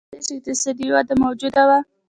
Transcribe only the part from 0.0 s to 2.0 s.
سره له دې چې اقتصادي وده موجوده وه.